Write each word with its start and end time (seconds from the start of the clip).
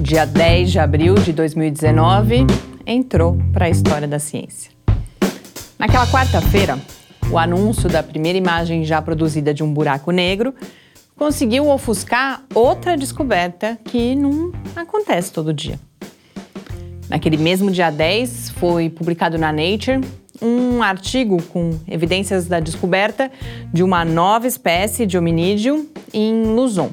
dia 0.00 0.24
10 0.24 0.72
de 0.72 0.78
abril 0.78 1.14
de 1.14 1.30
2019, 1.30 2.46
entrou 2.86 3.38
para 3.52 3.66
a 3.66 3.70
história 3.70 4.08
da 4.08 4.18
ciência. 4.18 4.70
Naquela 5.78 6.06
quarta-feira, 6.06 6.78
o 7.30 7.38
anúncio 7.38 7.88
da 7.88 8.02
primeira 8.02 8.38
imagem 8.38 8.82
já 8.82 9.02
produzida 9.02 9.52
de 9.52 9.62
um 9.62 9.72
buraco 9.72 10.10
negro 10.10 10.54
conseguiu 11.16 11.68
ofuscar 11.68 12.42
outra 12.54 12.96
descoberta 12.96 13.78
que 13.84 14.14
não 14.14 14.52
acontece 14.74 15.30
todo 15.32 15.52
dia. 15.52 15.78
Naquele 17.10 17.36
mesmo 17.36 17.70
dia 17.70 17.90
10, 17.90 18.50
foi 18.52 18.88
publicado 18.88 19.36
na 19.36 19.52
Nature 19.52 20.00
um 20.40 20.82
artigo 20.82 21.42
com 21.42 21.78
evidências 21.86 22.46
da 22.46 22.58
descoberta 22.58 23.30
de 23.70 23.82
uma 23.82 24.02
nova 24.02 24.46
espécie 24.46 25.04
de 25.04 25.18
hominídeo 25.18 25.86
em 26.14 26.54
Luzon, 26.54 26.90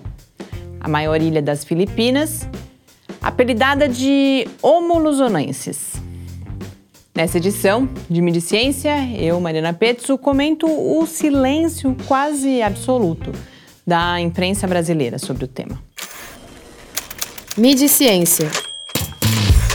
a 0.82 0.90
maior 0.90 1.22
ilha 1.22 1.42
das 1.42 1.64
Filipinas, 1.64 2.46
apelidada 3.22 3.88
de 3.88 4.48
Homo 4.62 5.00
luzonensis. 5.00 5.94
Nessa 7.16 7.38
edição 7.38 7.90
de 8.10 8.22
Midi 8.22 8.40
Ciência, 8.40 8.94
eu, 9.18 9.40
Mariana 9.40 9.74
Petzo, 9.74 10.18
comento 10.18 10.68
o 10.68 11.06
silêncio 11.08 11.96
quase 12.08 12.62
absoluto 12.62 13.32
da 13.86 14.22
imprensa 14.22 14.68
brasileira 14.68 15.18
sobre 15.18 15.46
o 15.46 15.48
tema. 15.48 15.82
Midi 17.58 17.90
Ciência. 17.90 18.52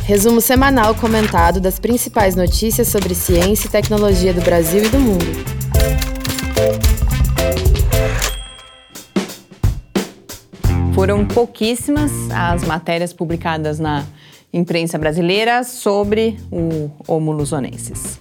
Resumo 0.05 0.41
semanal 0.41 0.95
comentado 0.95 1.61
das 1.61 1.81
principais 1.81 2.37
notícias 2.37 2.89
sobre 2.89 3.15
ciência 3.15 3.67
e 3.67 3.71
tecnologia 3.71 4.33
do 4.33 4.41
Brasil 4.41 4.85
e 4.85 4.89
do 4.89 5.01
mundo. 5.01 5.52
Foram 11.03 11.27
pouquíssimas 11.27 12.13
as 12.31 12.63
matérias 12.63 13.13
publicadas 13.13 13.81
na 13.81 14.05
imprensa 14.53 14.97
brasileira 14.97 15.65
sobre 15.65 16.39
o 16.49 16.93
Homo 17.09 17.33
luzonensis. 17.33 18.21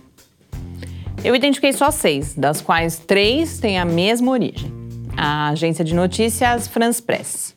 Eu 1.24 1.36
identifiquei 1.36 1.74
só 1.74 1.92
seis, 1.92 2.34
das 2.34 2.60
quais 2.60 2.98
três 2.98 3.60
têm 3.60 3.78
a 3.78 3.86
mesma 3.86 4.32
origem: 4.32 4.74
a 5.16 5.50
agência 5.50 5.86
de 5.86 5.94
notícias 5.94 6.68
France 6.68 7.00
Press. 7.00 7.56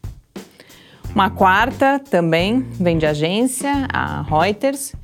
Uma 1.15 1.31
quarta 1.31 1.99
também 1.99 2.61
vem 2.73 2.99
de 2.99 3.07
agência, 3.07 3.89
a 3.91 4.21
Reuters, 4.25 4.95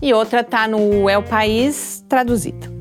e 0.00 0.14
outra 0.14 0.42
está 0.42 0.68
no 0.68 1.10
El 1.10 1.24
País 1.24 2.04
traduzida. 2.08 2.72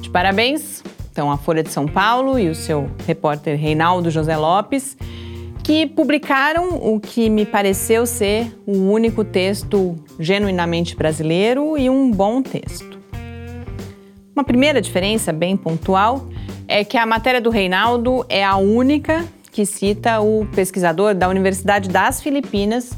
De 0.00 0.08
parabéns, 0.08 0.82
então, 1.12 1.30
a 1.30 1.36
Folha 1.36 1.62
de 1.62 1.70
São 1.70 1.86
Paulo 1.86 2.38
e 2.38 2.48
o 2.48 2.54
seu 2.54 2.90
repórter 3.06 3.58
Reinaldo 3.58 4.10
José 4.10 4.36
Lopes, 4.36 4.96
que 5.66 5.84
publicaram 5.84 6.78
o 6.80 7.00
que 7.00 7.28
me 7.28 7.44
pareceu 7.44 8.06
ser 8.06 8.56
o 8.64 8.88
único 8.88 9.24
texto 9.24 9.96
genuinamente 10.16 10.94
brasileiro 10.94 11.76
e 11.76 11.90
um 11.90 12.08
bom 12.08 12.40
texto. 12.40 13.00
Uma 14.32 14.44
primeira 14.44 14.80
diferença 14.80 15.32
bem 15.32 15.56
pontual 15.56 16.28
é 16.68 16.84
que 16.84 16.96
a 16.96 17.04
matéria 17.04 17.40
do 17.40 17.50
Reinaldo 17.50 18.24
é 18.28 18.44
a 18.44 18.54
única 18.54 19.26
que 19.50 19.66
cita 19.66 20.20
o 20.20 20.46
pesquisador 20.54 21.16
da 21.16 21.28
Universidade 21.28 21.88
das 21.88 22.22
Filipinas, 22.22 22.92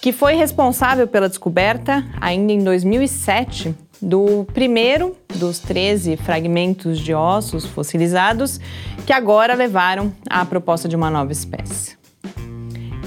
que 0.00 0.12
foi 0.12 0.36
responsável 0.36 1.08
pela 1.08 1.28
descoberta, 1.28 2.06
ainda 2.20 2.52
em 2.52 2.62
2007, 2.62 3.74
do 4.00 4.44
primeiro 4.54 5.16
dos 5.34 5.58
13 5.58 6.16
fragmentos 6.16 6.98
de 6.98 7.14
ossos 7.14 7.64
fossilizados 7.64 8.60
que 9.06 9.12
agora 9.12 9.54
levaram 9.54 10.12
à 10.28 10.44
proposta 10.44 10.88
de 10.88 10.96
uma 10.96 11.10
nova 11.10 11.32
espécie. 11.32 11.96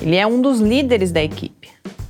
Ele 0.01 0.15
é 0.15 0.25
um 0.25 0.41
dos 0.41 0.59
líderes 0.59 1.11
da 1.11 1.21
equipe, 1.21 1.69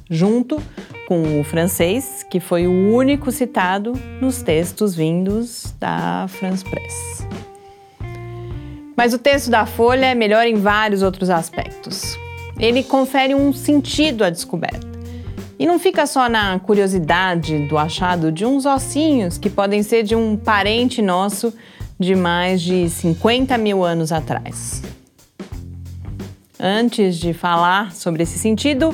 junto 0.09 0.61
com 1.07 1.41
o 1.41 1.43
francês, 1.43 2.25
que 2.29 2.39
foi 2.39 2.67
o 2.67 2.93
único 2.93 3.31
citado 3.31 3.93
nos 4.21 4.41
textos 4.41 4.95
vindos 4.95 5.73
da 5.79 6.25
France 6.29 6.63
Press. 6.63 7.27
Mas 8.95 9.13
o 9.13 9.17
texto 9.17 9.49
da 9.49 9.65
Folha 9.65 10.05
é 10.05 10.15
melhor 10.15 10.45
em 10.45 10.55
vários 10.55 11.01
outros 11.01 11.29
aspectos. 11.29 12.17
Ele 12.57 12.83
confere 12.83 13.33
um 13.33 13.51
sentido 13.51 14.23
à 14.23 14.29
descoberta. 14.29 14.90
E 15.61 15.65
não 15.67 15.77
fica 15.77 16.07
só 16.07 16.27
na 16.27 16.57
curiosidade 16.57 17.67
do 17.67 17.77
achado 17.77 18.31
de 18.31 18.43
uns 18.43 18.65
ossinhos 18.65 19.37
que 19.37 19.47
podem 19.47 19.83
ser 19.83 20.01
de 20.01 20.15
um 20.15 20.35
parente 20.35 21.03
nosso 21.03 21.53
de 21.99 22.15
mais 22.15 22.63
de 22.63 22.89
50 22.89 23.59
mil 23.59 23.83
anos 23.83 24.11
atrás. 24.11 24.81
Antes 26.59 27.15
de 27.15 27.31
falar 27.31 27.93
sobre 27.93 28.23
esse 28.23 28.39
sentido, 28.39 28.91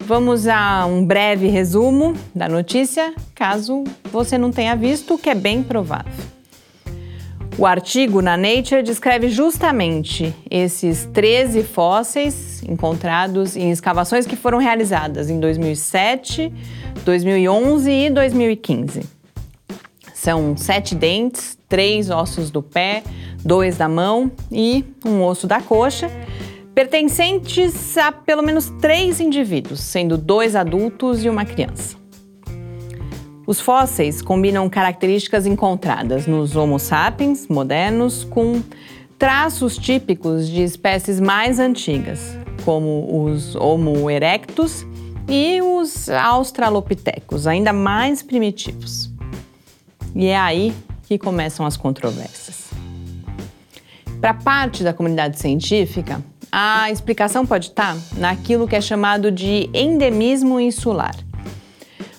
vamos 0.00 0.48
a 0.48 0.86
um 0.86 1.04
breve 1.04 1.48
resumo 1.48 2.14
da 2.34 2.48
notícia, 2.48 3.12
caso 3.34 3.84
você 4.10 4.38
não 4.38 4.50
tenha 4.50 4.74
visto, 4.74 5.16
o 5.16 5.18
que 5.18 5.28
é 5.28 5.34
bem 5.34 5.62
provável. 5.62 6.24
O 7.58 7.66
artigo 7.66 8.22
na 8.22 8.38
Nature 8.38 8.82
descreve 8.82 9.28
justamente 9.28 10.34
esses 10.50 11.04
13 11.12 11.62
fósseis 11.62 12.55
encontrados 12.68 13.56
em 13.56 13.70
escavações 13.70 14.26
que 14.26 14.36
foram 14.36 14.58
realizadas 14.58 15.30
em 15.30 15.38
2007, 15.40 16.52
2011 17.04 17.90
e 17.90 18.10
2015. 18.10 19.02
São 20.14 20.56
sete 20.56 20.94
dentes, 20.94 21.56
três 21.68 22.10
ossos 22.10 22.50
do 22.50 22.62
pé, 22.62 23.02
dois 23.44 23.76
da 23.76 23.88
mão 23.88 24.30
e 24.50 24.84
um 25.04 25.22
osso 25.22 25.46
da 25.46 25.60
coxa, 25.60 26.10
pertencentes 26.74 27.96
a 27.96 28.10
pelo 28.10 28.42
menos 28.42 28.70
três 28.80 29.20
indivíduos, 29.20 29.80
sendo 29.80 30.18
dois 30.18 30.56
adultos 30.56 31.24
e 31.24 31.28
uma 31.28 31.44
criança. 31.44 31.96
Os 33.46 33.60
fósseis 33.60 34.20
combinam 34.20 34.68
características 34.68 35.46
encontradas 35.46 36.26
nos 36.26 36.56
Homo 36.56 36.80
sapiens 36.80 37.46
modernos 37.46 38.24
com 38.24 38.60
traços 39.16 39.78
típicos 39.78 40.48
de 40.48 40.62
espécies 40.62 41.20
mais 41.20 41.60
antigas, 41.60 42.36
como 42.66 43.24
os 43.24 43.54
Homo 43.54 44.10
erectus 44.10 44.84
e 45.28 45.62
os 45.62 46.08
Australopithecus, 46.08 47.46
ainda 47.46 47.72
mais 47.72 48.24
primitivos. 48.24 49.08
E 50.12 50.26
é 50.26 50.36
aí 50.36 50.74
que 51.04 51.16
começam 51.16 51.64
as 51.64 51.76
controvérsias. 51.76 52.70
Para 54.20 54.34
parte 54.34 54.82
da 54.82 54.92
comunidade 54.92 55.38
científica, 55.38 56.20
a 56.50 56.90
explicação 56.90 57.46
pode 57.46 57.68
estar 57.68 57.96
naquilo 58.16 58.66
que 58.66 58.74
é 58.74 58.80
chamado 58.80 59.30
de 59.30 59.70
endemismo 59.72 60.58
insular 60.58 61.14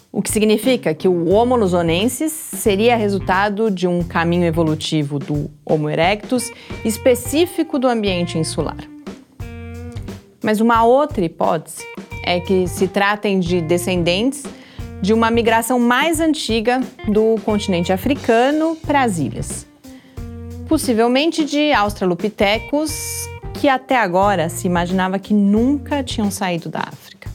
o 0.10 0.22
que 0.22 0.32
significa 0.32 0.96
que 0.96 1.08
o 1.08 1.30
Homo 1.30 1.56
luzonensis 1.56 2.32
seria 2.32 2.96
resultado 2.96 3.70
de 3.70 3.88
um 3.88 4.02
caminho 4.02 4.46
evolutivo 4.46 5.20
do 5.20 5.48
Homo 5.64 5.88
erectus 5.88 6.52
específico 6.84 7.78
do 7.78 7.88
ambiente 7.88 8.36
insular. 8.36 8.97
Mas 10.44 10.62
uma 10.62 10.84
outra 10.84 11.24
hipótese 11.24 11.84
é 12.24 12.40
que 12.40 12.68
se 12.68 12.88
tratem 12.88 13.40
de 13.40 13.62
descendentes 13.62 14.44
de 15.02 15.14
uma 15.14 15.30
migração 15.30 15.80
mais 15.80 16.20
antiga 16.20 16.82
do 17.08 17.36
continente 17.46 17.94
africano 17.94 18.76
para 18.86 19.04
as 19.04 19.18
ilhas. 19.18 19.66
Possivelmente 20.68 21.46
de 21.46 21.72
Australopithecus, 21.72 23.28
que 23.54 23.70
até 23.70 23.98
agora 23.98 24.50
se 24.50 24.68
imaginava 24.68 25.18
que 25.18 25.34
nunca 25.34 26.04
tinham 26.04 26.30
saído 26.30 26.70
da 26.70 26.80
África. 26.80 27.30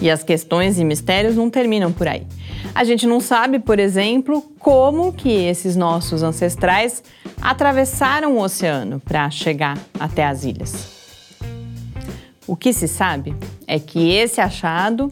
E 0.00 0.10
as 0.10 0.22
questões 0.22 0.78
e 0.78 0.84
mistérios 0.84 1.34
não 1.34 1.50
terminam 1.50 1.92
por 1.92 2.06
aí. 2.06 2.26
A 2.74 2.84
gente 2.84 3.06
não 3.06 3.20
sabe, 3.20 3.58
por 3.58 3.78
exemplo, 3.78 4.42
como 4.58 5.12
que 5.12 5.30
esses 5.30 5.74
nossos 5.76 6.22
ancestrais 6.22 7.02
atravessaram 7.40 8.36
o 8.36 8.40
oceano 8.40 9.00
para 9.00 9.30
chegar 9.30 9.78
até 9.98 10.24
as 10.24 10.44
ilhas. 10.44 10.95
O 12.46 12.54
que 12.54 12.72
se 12.72 12.86
sabe 12.86 13.34
é 13.66 13.78
que 13.78 14.12
esse 14.12 14.40
achado, 14.40 15.10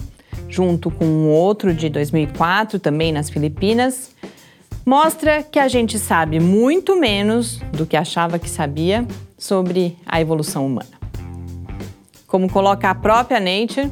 junto 0.49 0.91
com 0.91 1.05
um 1.05 1.29
outro 1.29 1.75
de 1.75 1.89
2004 1.89 2.79
também 2.79 3.13
nas 3.13 3.29
Filipinas, 3.29 4.15
mostra 4.87 5.43
que 5.43 5.59
a 5.59 5.67
gente 5.67 5.99
sabe 5.99 6.39
muito 6.39 6.95
menos 6.95 7.59
do 7.73 7.87
que 7.87 7.97
achava 7.97 8.39
que 8.39 8.49
sabia 8.49 9.07
sobre 9.37 9.97
a 10.07 10.21
evolução 10.21 10.65
humana. 10.67 10.91
Como 12.27 12.51
coloca 12.51 12.89
a 12.89 12.95
própria 12.95 13.41
Nature, 13.41 13.91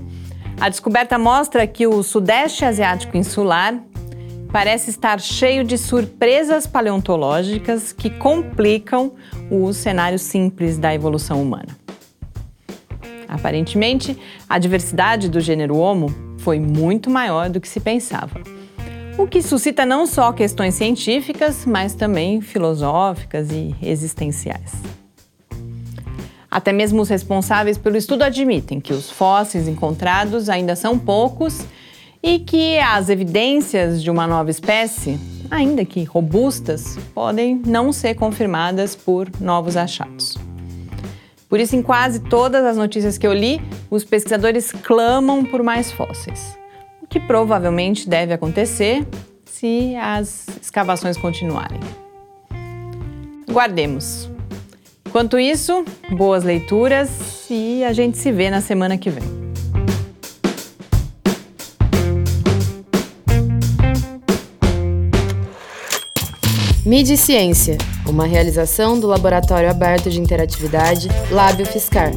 a 0.61 0.69
descoberta 0.69 1.19
mostra 1.19 1.67
que 1.67 1.87
o 1.87 2.03
Sudeste 2.03 2.65
Asiático 2.65 3.17
insular 3.17 3.83
parece 4.53 4.91
estar 4.91 5.19
cheio 5.21 5.65
de 5.65 5.79
surpresas 5.79 6.67
paleontológicas 6.67 7.91
que 7.93 8.11
complicam 8.11 9.13
o 9.51 9.73
cenário 9.73 10.19
simples 10.19 10.79
da 10.79 10.95
evolução 10.95 11.43
humana. 11.43 11.82
Aparentemente, 13.33 14.17
a 14.47 14.59
diversidade 14.59 15.27
do 15.29 15.41
gênero 15.41 15.77
Homo 15.77 16.15
foi 16.37 16.61
muito 16.61 17.09
maior 17.09 17.49
do 17.49 17.61
que 17.61 17.69
se 17.69 17.81
pensava, 17.81 18.41
o 19.17 19.27
que 19.27 19.41
suscita 19.41 19.87
não 19.87 20.07
só 20.07 20.33
questões 20.33 20.75
científicas, 20.75 21.65
mas 21.65 21.95
também 21.95 22.43
filosóficas 22.43 23.51
e 23.51 23.75
existenciais. 23.83 24.75
Até 26.51 26.73
mesmo 26.73 27.01
os 27.01 27.09
responsáveis 27.09 27.79
pelo 27.79 27.97
estudo 27.97 28.23
admitem 28.23 28.79
que 28.79 28.93
os 28.93 29.11
fósseis 29.11 29.67
encontrados 29.67 30.51
ainda 30.51 30.77
são 30.77 30.99
poucos 30.99 31.65
e 32.23 32.39
que 32.39 32.79
as 32.79 33.09
evidências 33.09 34.03
de 34.03 34.11
uma 34.11 34.27
nova 34.27 34.51
espécie, 34.51 35.19
ainda 35.51 35.87
que 35.87 36.05
robustas, 36.05 36.99
podem 37.15 37.63
não 37.67 37.93
ser 37.93 38.15
confirmadas 38.15 38.95
por 38.95 39.31
novos 39.41 39.75
achados. 39.75 40.37
Por 41.53 41.61
isso, 41.61 41.77
em 41.77 41.83
quase 41.83 42.19
todas 42.19 42.65
as 42.65 42.79
notícias 42.79 43.19
que 43.19 43.27
eu 43.27 43.33
li, 43.35 43.61
os 43.91 44.05
pesquisadores 44.05 44.73
clamam 44.73 45.45
por 45.45 45.63
mais 45.63 45.93
fósseis, 45.93 46.57
o 47.03 47.07
que 47.07 47.21
provavelmente 47.21 48.09
deve 48.09 48.33
acontecer 48.33 49.07
se 49.45 49.95
as 49.97 50.47
escavações 50.63 51.19
continuarem. 51.19 51.79
Guardemos. 53.51 54.31
Enquanto 55.07 55.39
isso, 55.39 55.85
boas 56.13 56.43
leituras 56.43 57.11
e 57.51 57.85
a 57.85 57.93
gente 57.93 58.17
se 58.17 58.33
vê 58.33 58.49
na 58.49 58.63
semana 58.63 58.97
que 58.97 59.11
vem. 59.11 59.25
Mídia 66.87 67.13
e 67.13 67.19
Ciência, 67.19 67.77
uma 68.07 68.27
realização 68.27 68.99
do 68.99 69.07
Laboratório 69.07 69.71
Aberto 69.71 70.11
de 70.11 70.21
Interatividade 70.21 71.09
Lábio 71.31 71.67
Fiscar. 71.67 72.13